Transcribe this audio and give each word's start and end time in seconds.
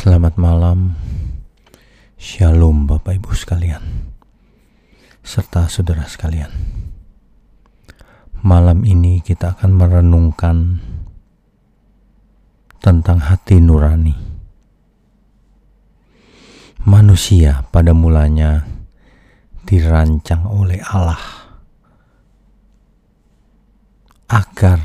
Selamat 0.00 0.40
malam, 0.40 0.96
Shalom 2.16 2.88
Bapak 2.88 3.20
Ibu 3.20 3.36
sekalian, 3.36 3.84
serta 5.20 5.68
saudara 5.68 6.08
sekalian. 6.08 6.48
Malam 8.40 8.80
ini 8.88 9.20
kita 9.20 9.52
akan 9.52 9.76
merenungkan 9.76 10.80
tentang 12.80 13.20
hati 13.20 13.60
nurani. 13.60 14.16
Manusia 16.88 17.68
pada 17.68 17.92
mulanya 17.92 18.64
dirancang 19.68 20.48
oleh 20.48 20.80
Allah 20.80 21.20
agar 24.32 24.80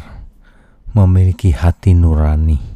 memiliki 0.92 1.56
hati 1.56 1.96
nurani 1.96 2.75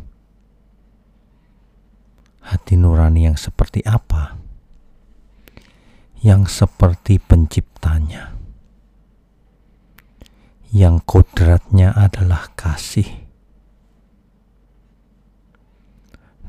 hati 2.50 2.74
nurani 2.74 3.30
yang 3.30 3.38
seperti 3.38 3.86
apa? 3.86 4.34
Yang 6.26 6.66
seperti 6.66 7.22
penciptanya. 7.22 8.34
Yang 10.74 10.96
kodratnya 11.06 11.94
adalah 11.94 12.50
kasih. 12.58 13.08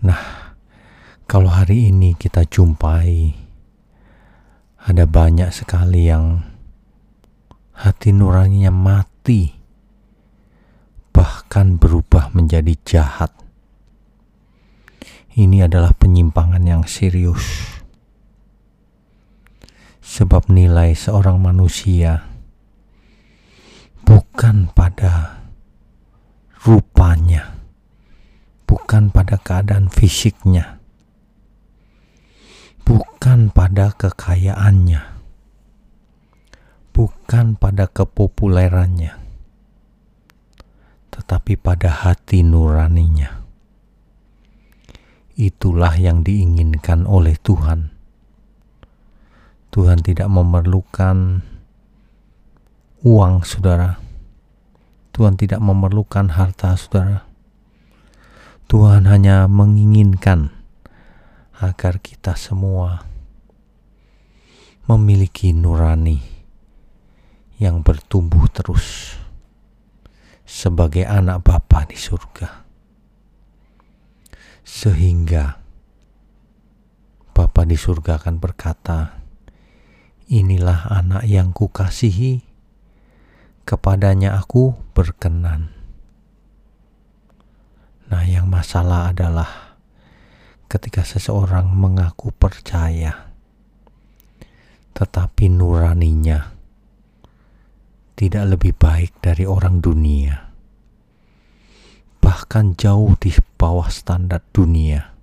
Nah, 0.00 0.56
kalau 1.28 1.52
hari 1.52 1.92
ini 1.92 2.16
kita 2.16 2.48
jumpai 2.48 3.36
ada 4.80 5.04
banyak 5.04 5.52
sekali 5.52 6.08
yang 6.08 6.40
hati 7.76 8.16
nuraninya 8.16 8.72
mati 8.72 9.52
bahkan 11.12 11.76
berubah 11.76 12.32
menjadi 12.32 12.72
jahat 12.84 13.39
ini 15.38 15.62
adalah 15.62 15.94
penyimpangan 15.94 16.62
yang 16.66 16.82
serius. 16.90 17.78
Sebab 20.02 20.50
nilai 20.50 20.90
seorang 20.90 21.38
manusia 21.38 22.26
bukan 24.02 24.66
pada 24.74 25.38
rupanya, 26.66 27.54
bukan 28.66 29.14
pada 29.14 29.38
keadaan 29.38 29.86
fisiknya, 29.86 30.82
bukan 32.82 33.54
pada 33.54 33.94
kekayaannya, 33.94 35.02
bukan 36.90 37.54
pada 37.54 37.86
kepopulerannya, 37.86 39.14
tetapi 41.14 41.54
pada 41.54 42.02
hati 42.02 42.42
nuraninya 42.42 43.39
itulah 45.40 45.96
yang 45.96 46.20
diinginkan 46.20 47.08
oleh 47.08 47.40
Tuhan. 47.40 47.88
Tuhan 49.72 50.04
tidak 50.04 50.28
memerlukan 50.28 51.40
uang, 53.00 53.34
saudara. 53.48 53.96
Tuhan 55.16 55.40
tidak 55.40 55.64
memerlukan 55.64 56.36
harta, 56.36 56.76
saudara. 56.76 57.24
Tuhan 58.68 59.08
hanya 59.08 59.48
menginginkan 59.48 60.52
agar 61.56 62.04
kita 62.04 62.36
semua 62.36 63.08
memiliki 64.84 65.56
nurani 65.56 66.20
yang 67.56 67.80
bertumbuh 67.80 68.48
terus 68.48 69.16
sebagai 70.48 71.04
anak 71.04 71.44
Bapa 71.46 71.86
di 71.86 71.98
surga 71.98 72.69
sehingga 74.64 75.60
Bapa 77.40 77.64
di 77.64 77.78
surga 77.78 78.20
akan 78.20 78.36
berkata, 78.36 79.16
Inilah 80.30 80.92
anak 80.92 81.24
yang 81.24 81.56
kukasihi, 81.56 82.44
kepadanya 83.64 84.36
aku 84.36 84.76
berkenan. 84.92 85.72
Nah, 88.12 88.22
yang 88.26 88.44
masalah 88.50 89.10
adalah 89.10 89.78
ketika 90.68 91.02
seseorang 91.02 91.72
mengaku 91.72 92.30
percaya, 92.30 93.32
tetapi 94.94 95.48
nuraninya 95.48 96.52
tidak 98.14 98.44
lebih 98.52 98.76
baik 98.76 99.16
dari 99.24 99.48
orang 99.48 99.80
dunia 99.80 100.49
bahkan 102.50 102.74
jauh 102.74 103.14
di 103.14 103.30
bawah 103.54 103.86
standar 103.86 104.42
dunia. 104.50 105.14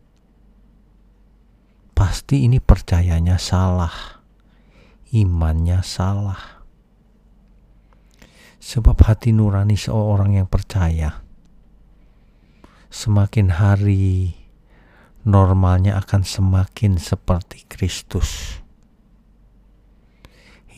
Pasti 1.92 2.48
ini 2.48 2.64
percayanya 2.64 3.36
salah, 3.36 4.24
imannya 5.12 5.84
salah. 5.84 6.64
Sebab 8.64 8.96
hati 9.04 9.36
nurani 9.36 9.76
seorang 9.76 10.40
yang 10.40 10.48
percaya 10.48 11.20
semakin 12.88 13.60
hari 13.60 14.32
normalnya 15.28 16.00
akan 16.00 16.24
semakin 16.24 16.96
seperti 16.96 17.68
Kristus. 17.68 18.64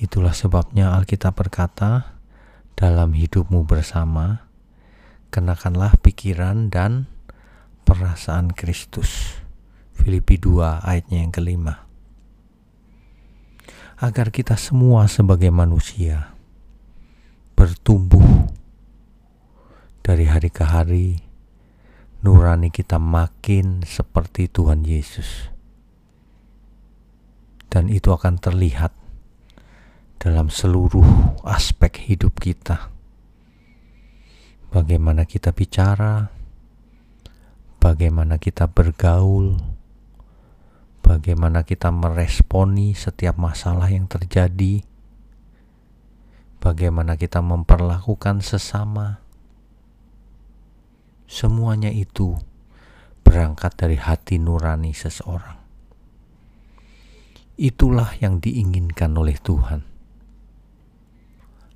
Itulah 0.01 0.33
sebabnya 0.33 0.97
Alkitab 0.97 1.37
berkata, 1.37 2.17
dalam 2.73 3.13
hidupmu 3.13 3.69
bersama, 3.69 4.48
kenakanlah 5.29 5.93
pikiran 6.01 6.73
dan 6.73 7.05
perasaan 7.85 8.53
Kristus. 8.53 9.37
Filipi 9.93 10.41
2 10.41 10.81
ayatnya 10.81 11.21
yang 11.21 11.33
kelima. 11.33 11.85
Agar 13.99 14.31
kita 14.31 14.55
semua 14.55 15.11
sebagai 15.11 15.51
manusia 15.51 16.33
bertumbuh 17.53 18.47
dari 19.99 20.23
hari 20.23 20.47
ke 20.47 20.63
hari, 20.63 21.19
nurani 22.23 22.71
kita 22.71 22.95
makin 22.95 23.83
seperti 23.83 24.47
Tuhan 24.47 24.87
Yesus. 24.87 25.51
Dan 27.67 27.91
itu 27.91 28.09
akan 28.15 28.39
terlihat 28.39 28.95
dalam 30.17 30.47
seluruh 30.47 31.35
aspek 31.43 32.07
hidup 32.07 32.39
kita 32.39 32.98
bagaimana 34.69 35.25
kita 35.25 35.49
bicara, 35.49 36.29
bagaimana 37.81 38.37
kita 38.37 38.69
bergaul, 38.69 39.57
bagaimana 41.01 41.65
kita 41.65 41.89
meresponi 41.89 42.93
setiap 42.93 43.33
masalah 43.41 43.89
yang 43.89 44.05
terjadi, 44.05 44.85
bagaimana 46.61 47.17
kita 47.17 47.41
memperlakukan 47.41 48.45
sesama. 48.45 49.25
Semuanya 51.29 51.93
itu 51.93 52.37
berangkat 53.21 53.77
dari 53.77 53.97
hati 54.01 54.41
nurani 54.41 54.93
seseorang. 54.93 55.61
Itulah 57.59 58.17
yang 58.17 58.41
diinginkan 58.41 59.13
oleh 59.13 59.37
Tuhan, 59.37 59.85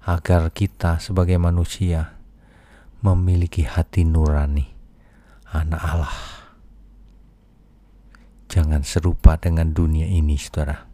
agar 0.09 0.49
kita 0.49 0.97
sebagai 0.97 1.37
manusia 1.37 2.22
memiliki 3.03 3.67
hati 3.67 4.07
nurani, 4.07 4.63
anak 5.51 5.81
Allah. 5.83 6.17
Jangan 8.47 8.87
serupa 8.87 9.35
dengan 9.35 9.75
dunia 9.75 10.07
ini, 10.07 10.39
saudara. 10.39 10.87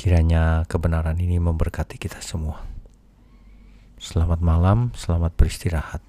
Kiranya 0.00 0.64
kebenaran 0.64 1.20
ini 1.20 1.36
memberkati 1.36 2.00
kita 2.00 2.24
semua. 2.24 2.64
Selamat 4.00 4.40
malam, 4.40 4.96
selamat 4.96 5.36
beristirahat. 5.36 6.00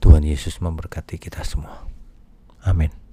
Tuhan 0.00 0.24
Yesus 0.24 0.64
memberkati 0.64 1.20
kita 1.20 1.44
semua. 1.44 1.84
Amin. 2.64 3.09